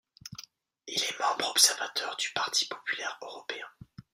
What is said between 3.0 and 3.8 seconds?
européen.